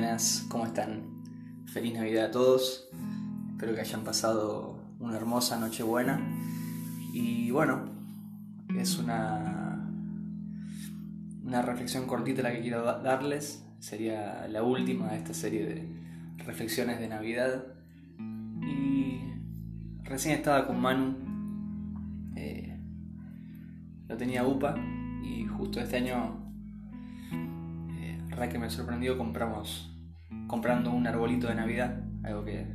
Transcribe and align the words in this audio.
Buenas, 0.00 0.46
¿cómo 0.48 0.64
están? 0.64 1.02
Feliz 1.66 1.92
Navidad 1.94 2.26
a 2.26 2.30
todos. 2.30 2.88
Espero 3.50 3.74
que 3.74 3.80
hayan 3.80 4.04
pasado 4.04 4.80
una 5.00 5.16
hermosa 5.16 5.58
Nochebuena. 5.58 6.20
Y 7.12 7.50
bueno, 7.50 7.90
es 8.78 8.96
una, 8.96 9.90
una 11.42 11.62
reflexión 11.62 12.06
cortita 12.06 12.42
la 12.42 12.52
que 12.52 12.60
quiero 12.60 12.84
darles. 12.84 13.66
Sería 13.80 14.46
la 14.46 14.62
última 14.62 15.08
de 15.08 15.16
esta 15.16 15.34
serie 15.34 15.66
de 15.66 16.44
reflexiones 16.44 17.00
de 17.00 17.08
Navidad. 17.08 17.64
Y 18.62 19.32
recién 20.04 20.36
estaba 20.36 20.68
con 20.68 20.80
Manu. 20.80 21.16
Eh, 22.36 22.78
lo 24.06 24.16
tenía 24.16 24.46
UPA 24.46 24.76
y 25.24 25.44
justo 25.46 25.80
este 25.80 25.96
año 25.96 26.48
que 28.46 28.58
me 28.58 28.70
sorprendió 28.70 29.18
compramos 29.18 29.90
comprando 30.48 30.90
un 30.90 31.06
arbolito 31.06 31.46
de 31.46 31.54
Navidad, 31.54 32.02
algo 32.24 32.44
que, 32.44 32.66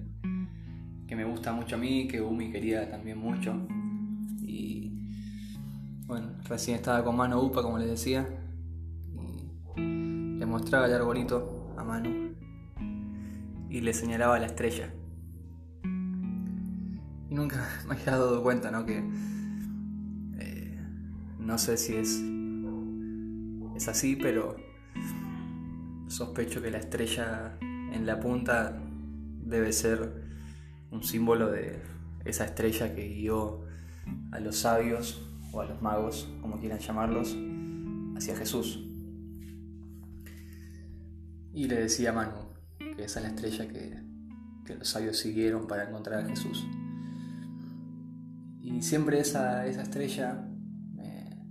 que 1.08 1.16
me 1.16 1.26
gusta 1.26 1.52
mucho 1.52 1.76
a 1.76 1.80
mí, 1.80 2.08
que 2.08 2.22
Umi 2.22 2.52
quería 2.52 2.90
también 2.90 3.18
mucho. 3.18 3.54
Y 4.42 5.10
bueno, 6.06 6.34
recién 6.48 6.78
estaba 6.78 7.04
con 7.04 7.18
Mano 7.18 7.42
Upa, 7.42 7.64
como 7.64 7.80
les 7.80 7.90
decía, 7.90 8.30
y 9.76 10.38
le 10.38 10.46
mostraba 10.46 10.86
el 10.86 10.94
arbolito 10.94 11.74
a 11.76 11.84
Manu 11.84 12.36
y 13.70 13.82
le 13.82 13.94
señalaba 13.94 14.38
la 14.38 14.46
estrella. 14.46 14.94
Y 15.84 17.34
nunca 17.34 17.68
me 17.88 17.96
había 17.96 18.12
dado 18.12 18.44
cuenta, 18.44 18.70
¿no? 18.70 18.86
Que 18.86 19.04
eh, 20.38 20.80
no 21.40 21.58
sé 21.58 21.78
si 21.78 21.96
es, 21.96 22.24
es 23.76 23.88
así, 23.88 24.16
pero 24.16 24.56
Sospecho 26.14 26.62
que 26.62 26.70
la 26.70 26.78
estrella 26.78 27.58
en 27.60 28.06
la 28.06 28.20
punta 28.20 28.80
debe 29.44 29.74
ser 29.74 30.14
un 30.92 31.02
símbolo 31.02 31.50
de 31.50 31.82
esa 32.24 32.46
estrella 32.46 32.94
que 32.94 33.08
guió 33.08 33.66
a 34.32 34.40
los 34.40 34.58
sabios 34.58 35.28
o 35.52 35.62
a 35.62 35.66
los 35.66 35.82
magos, 35.82 36.32
como 36.40 36.60
quieran 36.60 36.78
llamarlos, 36.78 37.36
hacia 38.16 38.36
Jesús. 38.36 38.86
Y 41.52 41.68
le 41.68 41.78
decía 41.78 42.12
a 42.12 42.14
Manu 42.14 42.54
que 42.78 43.06
esa 43.06 43.20
es 43.20 43.24
la 43.24 43.30
estrella 43.30 43.68
que, 43.68 44.76
los 44.76 44.88
sabios 44.88 45.18
siguieron 45.18 45.66
para 45.66 45.90
encontrar 45.90 46.26
a 46.26 46.30
Jesús. 46.30 46.64
Y 48.62 48.84
siempre 48.84 49.20
esa, 49.20 49.66
esa 49.66 49.82
estrella 49.82 50.48
me, 50.94 51.44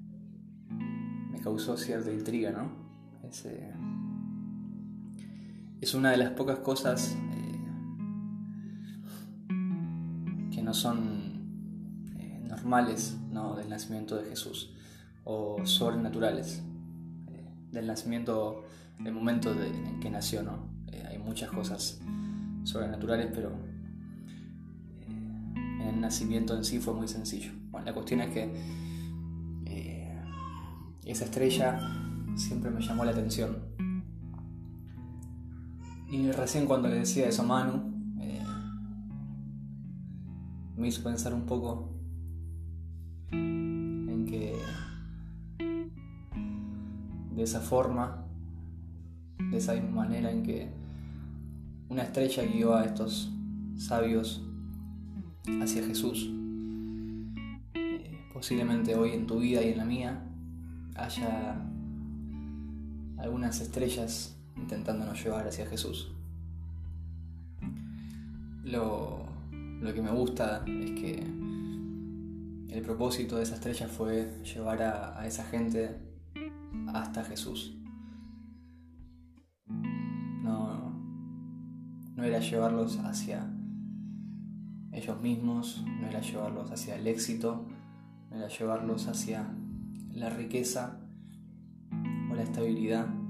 me, 1.32 1.40
causó 1.40 1.76
cierta 1.76 2.12
intriga, 2.12 2.52
¿no? 2.52 3.28
Ese, 3.28 3.72
es 5.82 5.94
una 5.94 6.12
de 6.12 6.16
las 6.16 6.30
pocas 6.30 6.60
cosas 6.60 7.16
eh, 7.32 7.60
que 10.54 10.62
no 10.62 10.72
son 10.72 12.06
eh, 12.18 12.40
normales 12.48 13.18
del 13.56 13.68
nacimiento 13.68 14.16
de 14.16 14.28
Jesús 14.28 14.72
o 15.24 15.66
sobrenaturales 15.66 16.62
eh, 17.26 17.50
del 17.72 17.88
nacimiento, 17.88 18.64
del 19.00 19.12
momento 19.12 19.50
en 19.50 19.98
que 19.98 20.08
nació. 20.08 20.44
¿no? 20.44 20.70
hay 21.08 21.18
muchas 21.18 21.50
cosas 21.50 22.00
sobrenaturales, 22.62 23.30
pero 23.34 23.50
el 25.08 26.00
nacimiento 26.00 26.56
en 26.56 26.64
sí 26.64 26.78
fue 26.78 26.94
muy 26.94 27.08
sencillo. 27.08 27.50
Bueno, 27.72 27.86
la 27.86 27.92
cuestión 27.92 28.20
es 28.20 28.32
que 28.32 28.82
esa 31.04 31.24
estrella 31.24 31.80
siempre 32.36 32.70
me 32.70 32.80
llamó 32.80 33.04
la 33.04 33.10
atención 33.10 33.72
y 36.12 36.30
recién 36.30 36.66
cuando 36.66 36.88
le 36.88 36.96
decía 36.96 37.26
eso 37.26 37.40
a 37.40 37.46
Manu, 37.46 37.90
eh, 38.20 38.44
me 40.76 40.88
hizo 40.88 41.02
pensar 41.02 41.32
un 41.32 41.46
poco 41.46 41.88
en 43.30 44.26
que 44.28 44.54
de 47.34 47.42
esa 47.42 47.60
forma, 47.60 48.26
de 49.38 49.56
esa 49.56 49.72
misma 49.72 50.04
manera 50.04 50.30
en 50.30 50.42
que 50.42 50.70
una 51.88 52.02
estrella 52.02 52.44
guió 52.44 52.74
a 52.74 52.84
estos 52.84 53.32
sabios 53.78 54.46
hacia 55.62 55.82
Jesús, 55.82 56.30
eh, 57.72 58.18
posiblemente 58.34 58.94
hoy 58.96 59.12
en 59.12 59.26
tu 59.26 59.38
vida 59.38 59.62
y 59.62 59.70
en 59.70 59.78
la 59.78 59.86
mía 59.86 60.22
haya 60.94 61.56
algunas 63.16 63.62
estrellas 63.62 64.36
intentándonos 64.56 65.22
llevar 65.22 65.46
hacia 65.46 65.66
Jesús. 65.66 66.12
Lo, 68.64 69.26
que 69.94 70.00
me 70.00 70.10
gusta 70.10 70.64
es 70.66 70.90
que 70.92 71.18
el 72.68 72.82
propósito 72.82 73.36
de 73.36 73.42
esa 73.42 73.56
estrella 73.56 73.88
fue 73.88 74.40
llevar 74.42 74.82
a, 74.82 75.26
esa 75.26 75.44
gente 75.44 75.98
hasta 76.94 77.24
Jesús. 77.24 77.76
No, 79.66 80.92
no 82.14 82.24
era 82.24 82.38
llevarlos 82.38 82.98
hacia 82.98 83.50
ellos 84.92 85.20
mismos, 85.20 85.84
no 86.00 86.06
era 86.06 86.20
llevarlos 86.20 86.70
hacia 86.70 86.96
el 86.96 87.06
éxito, 87.06 87.66
no 88.30 88.36
era 88.36 88.48
llevarlos 88.48 89.08
hacia 89.08 89.48
la 90.10 90.30
riqueza 90.30 91.00
o 92.30 92.34
la 92.34 92.42
estabilidad 92.42 93.21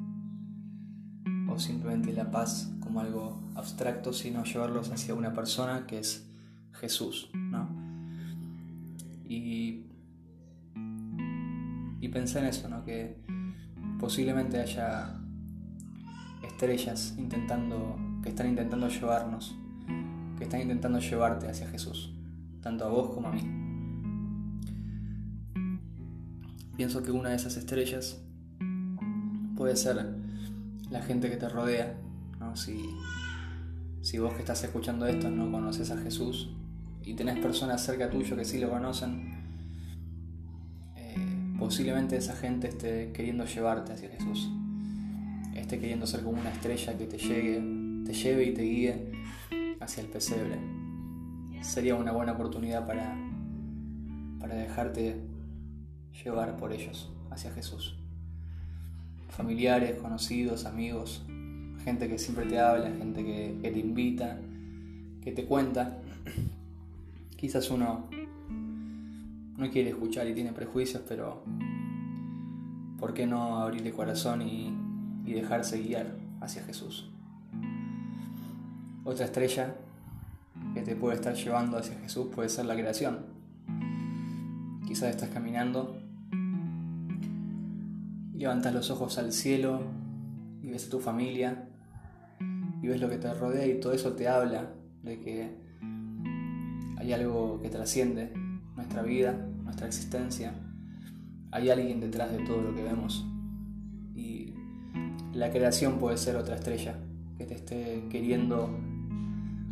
simplemente 1.58 2.12
la 2.12 2.30
paz 2.30 2.72
como 2.80 3.00
algo 3.00 3.40
abstracto, 3.54 4.12
sino 4.12 4.44
llevarlos 4.44 4.90
hacia 4.90 5.14
una 5.14 5.32
persona 5.32 5.86
que 5.86 5.98
es 5.98 6.26
Jesús. 6.72 7.30
¿no? 7.34 7.68
Y, 9.24 9.86
y 12.00 12.08
pensé 12.08 12.40
en 12.40 12.46
eso, 12.46 12.68
¿no? 12.68 12.84
que 12.84 13.22
posiblemente 13.98 14.60
haya 14.60 15.20
estrellas 16.42 17.14
intentando, 17.18 17.96
que 18.22 18.30
están 18.30 18.48
intentando 18.48 18.88
llevarnos, 18.88 19.54
que 20.38 20.44
están 20.44 20.60
intentando 20.60 20.98
llevarte 20.98 21.48
hacia 21.48 21.68
Jesús, 21.68 22.12
tanto 22.60 22.84
a 22.84 22.88
vos 22.88 23.14
como 23.14 23.28
a 23.28 23.32
mí. 23.32 23.62
Pienso 26.76 27.02
que 27.02 27.10
una 27.10 27.30
de 27.30 27.36
esas 27.36 27.56
estrellas 27.56 28.20
puede 29.56 29.76
ser 29.76 30.16
la 30.92 31.02
gente 31.02 31.30
que 31.30 31.36
te 31.36 31.48
rodea. 31.48 31.94
Si, 32.54 34.18
vos 34.18 34.34
que 34.34 34.40
estás 34.40 34.62
escuchando 34.62 35.06
esto 35.06 35.30
no 35.30 35.50
conoces 35.50 35.90
a 35.90 35.96
Jesús 35.96 36.50
y 37.02 37.14
tenés 37.14 37.38
personas 37.38 37.82
cerca 37.82 38.10
tuyo 38.10 38.36
que 38.36 38.44
sí 38.44 38.58
lo 38.58 38.68
conocen, 38.68 39.32
eh, 40.96 41.16
posiblemente 41.58 42.16
esa 42.16 42.36
gente 42.36 42.68
esté 42.68 43.10
queriendo 43.12 43.46
llevarte 43.46 43.92
hacia 43.92 44.10
Jesús. 44.10 44.50
Esté 45.54 45.78
queriendo 45.78 46.06
ser 46.06 46.22
como 46.22 46.40
una 46.40 46.50
estrella 46.50 46.96
que 46.98 47.06
te 47.06 47.16
llegue, 47.16 47.62
te 48.04 48.12
lleve 48.12 48.44
y 48.44 48.54
te 48.54 48.62
guíe 48.62 49.12
hacia 49.80 50.02
el 50.02 50.08
pesebre. 50.08 50.58
Sería 51.62 51.94
una 51.94 52.12
buena 52.12 52.32
oportunidad 52.32 52.86
para, 52.86 53.16
para 54.40 54.56
dejarte 54.56 55.20
llevar 56.24 56.56
por 56.56 56.72
ellos 56.72 57.12
hacia 57.30 57.50
Jesús 57.52 58.01
familiares, 59.32 59.96
conocidos, 59.96 60.66
amigos, 60.66 61.24
gente 61.84 62.08
que 62.08 62.18
siempre 62.18 62.46
te 62.46 62.58
habla, 62.58 62.90
gente 62.90 63.24
que, 63.24 63.70
te 63.70 63.78
invita, 63.78 64.38
que 65.22 65.32
te 65.32 65.44
cuenta. 65.44 65.98
Quizás 67.36 67.70
uno 67.70 68.08
no 69.56 69.70
quiere 69.70 69.90
escuchar 69.90 70.28
y 70.28 70.34
tiene 70.34 70.52
prejuicios, 70.52 71.02
pero 71.08 71.42
¿por 72.98 73.14
qué 73.14 73.26
no 73.26 73.58
abrirle 73.58 73.88
el 73.88 73.94
corazón 73.94 74.42
y 74.42 74.72
dejarse 75.24 75.80
guiar 75.80 76.16
hacia 76.40 76.62
Jesús? 76.62 77.10
Otra 79.04 79.24
estrella 79.24 79.74
que 80.74 80.82
te 80.82 80.94
puede 80.94 81.16
estar 81.16 81.34
llevando 81.34 81.76
hacia 81.76 81.98
Jesús 81.98 82.28
puede 82.32 82.48
ser 82.48 82.66
la 82.66 82.74
creación. 82.74 83.18
Quizás 84.86 85.10
estás 85.10 85.30
caminando 85.30 86.01
levantas 88.42 88.74
los 88.74 88.90
ojos 88.90 89.18
al 89.18 89.32
cielo 89.32 89.82
y 90.62 90.70
ves 90.70 90.88
a 90.88 90.90
tu 90.90 90.98
familia 90.98 91.68
y 92.82 92.88
ves 92.88 93.00
lo 93.00 93.08
que 93.08 93.16
te 93.16 93.32
rodea 93.32 93.68
y 93.68 93.78
todo 93.78 93.92
eso 93.92 94.14
te 94.14 94.26
habla 94.26 94.74
de 95.04 95.20
que 95.20 95.56
hay 96.96 97.12
algo 97.12 97.60
que 97.62 97.68
trasciende 97.68 98.32
nuestra 98.74 99.02
vida, 99.02 99.32
nuestra 99.62 99.86
existencia. 99.86 100.54
Hay 101.52 101.70
alguien 101.70 102.00
detrás 102.00 102.32
de 102.32 102.38
todo 102.38 102.62
lo 102.62 102.74
que 102.74 102.82
vemos. 102.82 103.24
Y 104.16 104.54
la 105.32 105.52
creación 105.52 106.00
puede 106.00 106.16
ser 106.16 106.34
otra 106.34 106.56
estrella 106.56 106.98
que 107.38 107.44
te 107.44 107.54
esté 107.54 108.08
queriendo 108.10 108.76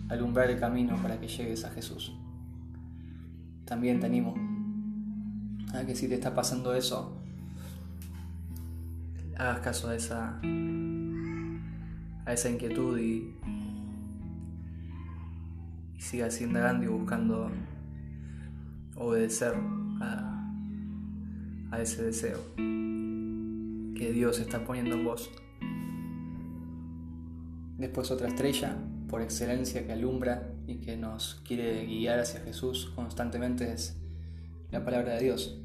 alumbrar 0.08 0.49
el 0.49 0.61
camino 0.61 0.96
para 1.02 1.19
que 1.19 1.26
llegues 1.26 1.64
a 1.64 1.70
Jesús. 1.70 2.12
También 3.64 3.99
te 3.99 4.06
animo 4.06 4.34
a 5.75 5.84
que 5.84 5.96
si 5.96 6.06
te 6.06 6.14
está 6.14 6.34
pasando 6.34 6.73
eso, 6.73 7.19
hagas 9.40 9.60
caso 9.60 9.88
a 9.88 9.96
esa, 9.96 10.38
a 12.26 12.32
esa 12.32 12.50
inquietud 12.50 12.98
y, 12.98 13.34
y 15.96 16.00
sigas 16.00 16.38
indagando 16.42 16.84
y 16.84 16.88
buscando 16.88 17.50
obedecer 18.96 19.54
a 21.70 21.81
ese 21.81 22.02
deseo 22.02 22.38
que 22.56 24.12
Dios 24.12 24.38
está 24.40 24.62
poniendo 24.62 24.96
en 24.96 25.04
vos. 25.04 25.31
Después 27.78 28.10
otra 28.10 28.28
estrella 28.28 28.76
por 29.08 29.22
excelencia 29.22 29.87
que 29.87 29.92
alumbra 29.92 30.52
y 30.66 30.81
que 30.81 30.98
nos 30.98 31.40
quiere 31.46 31.87
guiar 31.87 32.19
hacia 32.19 32.40
Jesús 32.40 32.92
constantemente 32.94 33.72
es 33.72 33.98
la 34.70 34.84
palabra 34.84 35.14
de 35.14 35.25
Dios. 35.25 35.58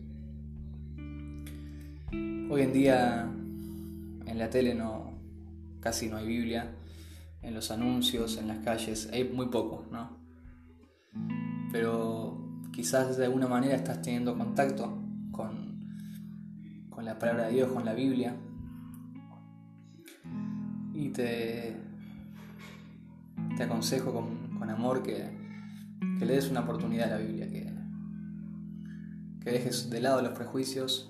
Hoy 2.49 2.61
en 2.61 2.71
día 2.71 3.35
en 4.35 4.39
la 4.39 4.49
tele 4.49 4.75
no 4.75 5.13
casi 5.79 6.09
no 6.09 6.17
hay 6.17 6.27
Biblia, 6.27 6.75
en 7.41 7.53
los 7.53 7.71
anuncios, 7.71 8.37
en 8.37 8.49
las 8.49 8.57
calles, 8.65 9.09
hay 9.13 9.23
muy 9.23 9.45
poco, 9.45 9.85
¿no? 9.91 10.17
Pero 11.71 12.61
quizás 12.73 13.15
de 13.15 13.25
alguna 13.25 13.47
manera 13.47 13.75
estás 13.75 14.01
teniendo 14.01 14.37
contacto 14.37 15.01
con, 15.31 15.79
con 16.89 17.05
la 17.05 17.17
palabra 17.17 17.45
de 17.45 17.53
Dios, 17.53 17.71
con 17.71 17.85
la 17.85 17.93
Biblia. 17.93 18.35
Y 20.93 21.09
te, 21.09 21.77
te 23.55 23.63
aconsejo 23.63 24.11
con, 24.11 24.57
con 24.59 24.69
amor 24.69 25.01
que, 25.01 25.29
que, 26.19 26.25
le 26.25 26.33
des 26.33 26.49
una 26.49 26.61
oportunidad 26.61 27.13
a 27.13 27.19
la 27.19 27.25
Biblia, 27.25 27.47
que, 27.49 27.71
que 29.41 29.51
dejes 29.51 29.89
de 29.89 30.01
lado 30.01 30.21
los 30.21 30.33
prejuicios 30.33 31.09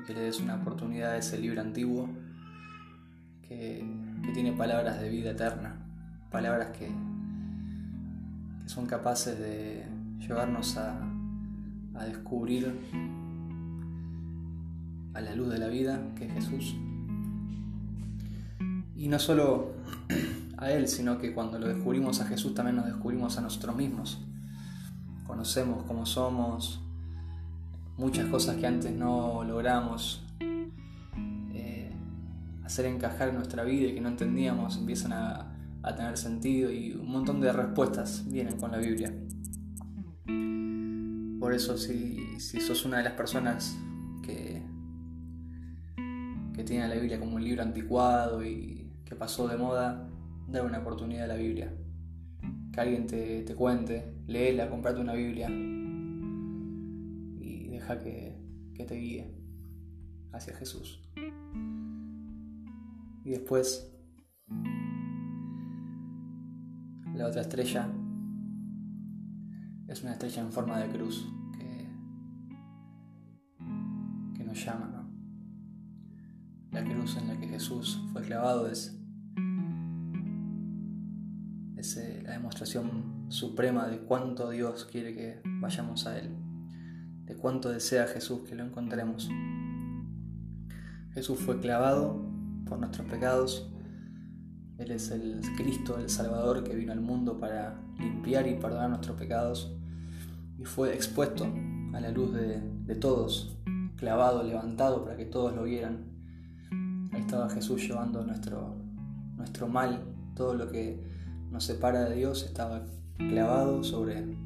y 0.00 0.06
que 0.06 0.14
le 0.14 0.20
des 0.20 0.40
una 0.40 0.54
oportunidad 0.54 1.10
a 1.10 1.18
ese 1.18 1.36
libro 1.36 1.60
antiguo 1.60 2.23
que, 3.48 3.84
tiene 4.32 4.52
palabras 4.52 5.00
de 5.00 5.10
vida 5.10 5.30
eterna, 5.30 5.76
palabras 6.30 6.70
que, 6.76 6.86
que 8.62 8.68
son 8.68 8.86
capaces 8.86 9.38
de 9.38 9.84
llevarnos 10.18 10.76
a, 10.76 10.98
a 11.94 12.04
descubrir 12.04 12.74
a 15.14 15.20
la 15.20 15.34
luz 15.34 15.50
de 15.50 15.58
la 15.58 15.68
vida, 15.68 16.00
que 16.16 16.26
es 16.26 16.32
Jesús. 16.32 16.74
Y 18.96 19.08
no 19.08 19.18
solo 19.18 19.72
a 20.56 20.70
Él, 20.70 20.88
sino 20.88 21.18
que 21.18 21.32
cuando 21.32 21.58
lo 21.58 21.68
descubrimos 21.68 22.20
a 22.20 22.26
Jesús 22.26 22.54
también 22.54 22.76
nos 22.76 22.86
descubrimos 22.86 23.38
a 23.38 23.40
nosotros 23.40 23.76
mismos. 23.76 24.18
Conocemos 25.26 25.84
cómo 25.84 26.06
somos, 26.06 26.80
muchas 27.96 28.26
cosas 28.26 28.56
que 28.56 28.66
antes 28.66 28.92
no 28.92 29.44
logramos 29.44 30.23
hacer 32.64 32.86
encajar 32.86 33.28
en 33.28 33.36
nuestra 33.36 33.64
vida 33.64 33.88
y 33.88 33.94
que 33.94 34.00
no 34.00 34.08
entendíamos 34.08 34.78
empiezan 34.78 35.12
a, 35.12 35.54
a 35.84 35.94
tener 35.94 36.16
sentido 36.16 36.72
y 36.72 36.92
un 36.92 37.10
montón 37.10 37.40
de 37.40 37.52
respuestas 37.52 38.24
vienen 38.26 38.56
con 38.56 38.72
la 38.72 38.78
Biblia. 38.78 39.12
Por 41.38 41.52
eso 41.52 41.76
si, 41.76 42.40
si 42.40 42.58
sos 42.60 42.86
una 42.86 42.98
de 42.98 43.04
las 43.04 43.12
personas 43.12 43.76
que, 44.22 44.62
que 46.54 46.64
tiene 46.64 46.88
la 46.88 46.94
Biblia 46.94 47.20
como 47.20 47.36
un 47.36 47.44
libro 47.44 47.62
anticuado 47.62 48.42
y 48.42 48.90
que 49.04 49.14
pasó 49.14 49.46
de 49.46 49.58
moda, 49.58 50.08
da 50.48 50.62
una 50.62 50.78
oportunidad 50.78 51.24
a 51.24 51.28
la 51.28 51.36
Biblia. 51.36 51.70
Que 52.72 52.80
alguien 52.80 53.06
te, 53.06 53.42
te 53.42 53.54
cuente, 53.54 54.14
léela, 54.26 54.70
comprate 54.70 55.02
una 55.02 55.12
Biblia 55.12 55.50
y 57.40 57.68
deja 57.68 57.98
que, 57.98 58.38
que 58.74 58.84
te 58.86 58.94
guíe 58.94 59.34
hacia 60.32 60.56
Jesús. 60.56 61.02
Y 63.24 63.30
después, 63.30 63.90
la 67.14 67.26
otra 67.26 67.40
estrella 67.40 67.90
es 69.88 70.02
una 70.02 70.12
estrella 70.12 70.42
en 70.42 70.52
forma 70.52 70.78
de 70.78 70.90
cruz 70.90 71.26
que, 71.58 71.88
que 74.36 74.44
nos 74.44 74.62
llama. 74.62 74.90
¿no? 74.92 75.04
La 76.70 76.84
cruz 76.84 77.16
en 77.16 77.28
la 77.28 77.40
que 77.40 77.48
Jesús 77.48 77.98
fue 78.12 78.20
clavado 78.20 78.68
es, 78.68 79.00
es 81.76 81.96
eh, 81.96 82.22
la 82.26 82.32
demostración 82.32 83.24
suprema 83.28 83.86
de 83.88 84.00
cuánto 84.00 84.50
Dios 84.50 84.84
quiere 84.84 85.14
que 85.14 85.40
vayamos 85.46 86.06
a 86.06 86.18
Él, 86.18 86.28
de 87.24 87.36
cuánto 87.36 87.70
desea 87.70 88.06
Jesús 88.06 88.40
que 88.46 88.54
lo 88.54 88.64
encontremos. 88.64 89.30
Jesús 91.14 91.38
fue 91.38 91.58
clavado 91.60 92.33
por 92.66 92.78
nuestros 92.78 93.06
pecados. 93.08 93.70
Él 94.78 94.90
es 94.90 95.10
el 95.10 95.40
Cristo, 95.56 95.98
el 95.98 96.08
Salvador 96.10 96.64
que 96.64 96.74
vino 96.74 96.92
al 96.92 97.00
mundo 97.00 97.38
para 97.38 97.80
limpiar 97.98 98.46
y 98.46 98.54
perdonar 98.54 98.90
nuestros 98.90 99.16
pecados 99.16 99.76
y 100.58 100.64
fue 100.64 100.94
expuesto 100.94 101.46
a 101.92 102.00
la 102.00 102.10
luz 102.10 102.32
de, 102.32 102.94
todos, 102.96 103.56
clavado, 103.96 104.42
levantado 104.42 105.04
para 105.04 105.16
que 105.16 105.26
todos 105.26 105.54
lo 105.54 105.64
vieran. 105.64 106.06
Ahí 107.12 107.20
estaba 107.20 107.48
Jesús 107.50 107.86
llevando 107.86 108.24
nuestro, 108.24 108.76
nuestro 109.36 109.68
mal, 109.68 110.02
todo 110.34 110.54
lo 110.54 110.68
que 110.68 111.00
nos 111.50 111.64
separa 111.64 112.04
de 112.08 112.16
Dios 112.16 112.42
estaba 112.44 112.84
clavado 113.16 113.84
sobre 113.84 114.36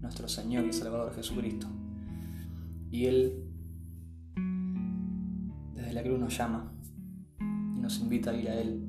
nuestro 0.00 0.28
Señor 0.28 0.64
y 0.64 0.72
Salvador 0.72 1.14
Jesucristo. 1.14 1.66
Y 2.90 3.06
Él 3.06 3.44
desde 5.74 5.92
la 5.92 6.02
cruz 6.02 6.18
nos 6.18 6.36
llama 6.36 6.72
nos 7.84 8.00
invita 8.00 8.30
a 8.30 8.34
ir 8.34 8.48
a 8.48 8.54
Él. 8.54 8.82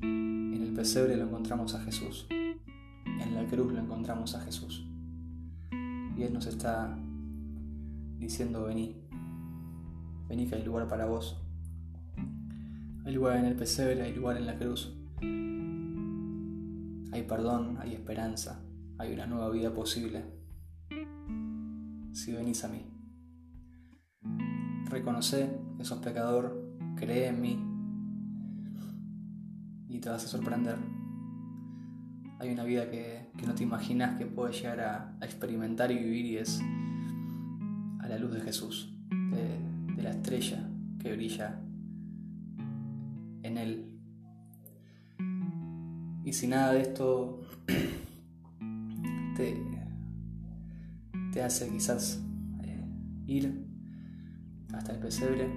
En 0.00 0.62
el 0.62 0.72
pesebre 0.74 1.16
lo 1.16 1.24
encontramos 1.24 1.74
a 1.74 1.80
Jesús, 1.80 2.28
en 2.30 3.34
la 3.34 3.44
cruz 3.46 3.72
lo 3.72 3.80
encontramos 3.80 4.36
a 4.36 4.40
Jesús. 4.42 4.86
Y 6.16 6.22
Él 6.22 6.32
nos 6.32 6.46
está 6.46 6.96
diciendo, 8.18 8.62
vení, 8.62 8.94
vení 10.28 10.46
que 10.46 10.54
hay 10.54 10.64
lugar 10.64 10.86
para 10.86 11.06
vos. 11.06 11.42
Hay 13.04 13.12
lugar 13.12 13.38
en 13.38 13.46
el 13.46 13.56
pesebre, 13.56 14.02
hay 14.02 14.14
lugar 14.14 14.36
en 14.36 14.46
la 14.46 14.56
cruz. 14.56 14.94
Hay 17.12 17.24
perdón, 17.24 17.76
hay 17.80 17.94
esperanza, 17.94 18.62
hay 18.98 19.12
una 19.14 19.26
nueva 19.26 19.50
vida 19.50 19.74
posible. 19.74 20.22
Si 22.12 22.32
venís 22.32 22.62
a 22.62 22.68
mí. 22.68 22.86
Reconoce 24.88 25.50
que 25.76 25.84
sos 25.84 25.98
pecador, 25.98 26.61
cree 27.02 27.28
en 27.28 27.40
mí 27.40 27.58
y 29.88 29.98
te 29.98 30.08
vas 30.08 30.24
a 30.24 30.28
sorprender 30.28 30.76
hay 32.42 32.50
una 32.50 32.64
vida 32.64 32.90
que, 32.90 33.30
que 33.38 33.46
no 33.46 33.54
te 33.54 33.62
imaginas 33.62 34.18
que 34.18 34.26
puedes 34.26 34.60
llegar 34.60 34.80
a, 34.80 35.16
experimentar 35.24 35.92
y 35.92 35.98
vivir 35.98 36.26
y 36.26 36.36
es 36.38 36.60
a 38.00 38.08
la 38.08 38.18
luz 38.18 38.32
de 38.32 38.40
Jesús, 38.40 38.92
de, 39.10 39.94
de 39.94 40.02
la 40.02 40.10
estrella 40.10 40.68
que 40.98 41.12
brilla 41.12 41.60
en 43.44 43.58
Él. 43.58 44.00
Y 46.24 46.32
si 46.32 46.48
nada 46.48 46.72
de 46.72 46.82
esto 46.82 47.42
te, 49.36 49.56
te 51.32 51.42
hace 51.44 51.70
quizás 51.70 52.20
eh, 52.64 52.84
ir 53.28 53.68
hasta 54.72 54.92
el 54.94 54.98
pesebre, 54.98 55.48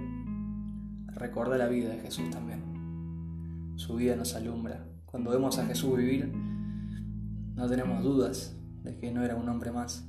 recuerda 1.16 1.56
la 1.56 1.66
vida 1.66 1.88
de 1.88 1.98
Jesús 1.98 2.30
también. 2.30 3.74
Su 3.76 3.96
vida 3.96 4.16
nos 4.16 4.34
alumbra. 4.34 4.86
Cuando 5.06 5.30
vemos 5.30 5.58
a 5.58 5.66
Jesús 5.66 5.96
vivir, 5.96 6.30
no 7.54 7.68
tenemos 7.68 8.02
dudas 8.02 8.54
de 8.84 8.96
que 8.96 9.10
no 9.10 9.24
era 9.24 9.34
un 9.34 9.48
hombre 9.48 9.72
más. 9.72 10.06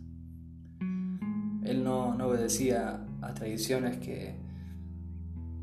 Él 1.64 1.84
no, 1.84 2.14
no 2.16 2.28
obedecía 2.28 3.06
a 3.22 3.34
tradiciones 3.34 3.98
que, 3.98 4.36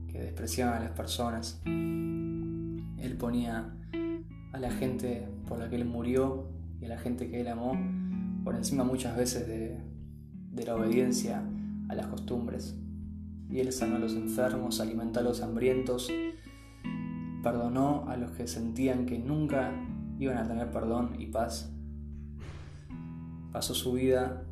que 0.09 0.19
despreciaban 0.19 0.79
a 0.79 0.81
las 0.81 0.93
personas. 0.93 1.61
Él 1.65 3.17
ponía 3.19 3.71
a 4.53 4.59
la 4.59 4.71
gente 4.71 5.29
por 5.47 5.59
la 5.59 5.69
que 5.69 5.77
él 5.77 5.85
murió 5.85 6.49
y 6.81 6.87
a 6.87 6.89
la 6.89 6.99
gente 6.99 7.31
que 7.31 7.41
él 7.41 7.49
amó 7.49 7.79
por 8.45 8.57
encima 8.57 8.85
muchas 8.85 9.17
veces 9.17 9.47
de, 9.47 9.79
de 10.53 10.65
la 10.65 10.77
obediencia 10.77 11.43
a 11.89 11.95
las 11.95 12.07
costumbres. 12.07 12.79
Y 13.51 13.61
él 13.61 13.73
sanó 13.73 13.97
a 13.97 13.99
los 13.99 14.15
enfermos, 14.15 14.81
alimentó 14.81 15.21
a 15.21 15.23
los 15.23 15.43
hambrientos, 15.43 16.11
perdonó 17.43 18.09
a 18.09 18.17
los 18.17 18.33
que 18.33 18.47
sentían 18.47 19.07
que 19.07 19.19
nunca 19.19 19.73
iban 20.19 20.39
a 20.39 20.49
tener 20.49 20.71
perdón 20.71 21.17
y 21.19 21.27
paz 21.27 21.75
pasó 23.55 23.73
su 23.73 23.93
vida 23.93 24.43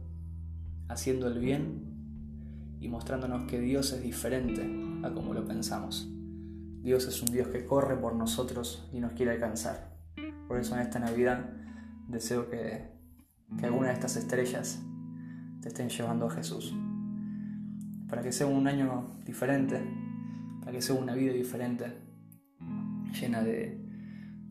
haciendo 0.86 1.26
el 1.26 1.40
bien 1.40 2.76
y 2.78 2.86
mostrándonos 2.86 3.50
que 3.50 3.58
Dios 3.58 3.92
es 3.92 4.00
diferente 4.00 4.62
a 5.02 5.12
como 5.12 5.34
lo 5.34 5.44
pensamos. 5.44 6.08
Dios 6.82 7.08
es 7.08 7.20
un 7.20 7.32
Dios 7.32 7.48
que 7.48 7.66
corre 7.66 7.96
por 7.96 8.14
nosotros 8.14 8.88
y 8.92 9.00
nos 9.00 9.12
quiere 9.14 9.32
alcanzar. 9.32 9.98
Por 10.46 10.60
eso 10.60 10.76
en 10.76 10.82
esta 10.82 11.00
Navidad 11.00 11.50
deseo 12.06 12.48
que, 12.48 12.92
que 13.58 13.66
alguna 13.66 13.88
de 13.88 13.94
estas 13.94 14.14
estrellas 14.14 14.80
te 15.62 15.68
estén 15.68 15.88
llevando 15.88 16.26
a 16.26 16.30
Jesús. 16.30 16.72
Para 18.12 18.20
que 18.20 18.30
sea 18.30 18.46
un 18.46 18.68
año 18.68 19.06
diferente, 19.24 19.80
para 20.60 20.72
que 20.72 20.82
sea 20.82 20.94
una 20.94 21.14
vida 21.14 21.32
diferente, 21.32 21.86
llena 23.18 23.42
de, 23.42 23.80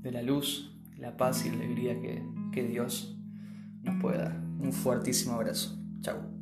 la 0.01 0.23
luz, 0.23 0.75
la 0.97 1.15
paz 1.15 1.45
y 1.45 1.51
la 1.51 1.57
alegría 1.57 2.01
que, 2.01 2.25
que 2.51 2.63
Dios 2.63 3.15
nos 3.83 4.01
puede 4.01 4.17
dar. 4.17 4.41
Un 4.57 4.73
fuertísimo 4.73 5.35
abrazo. 5.35 5.79
Chao. 6.01 6.40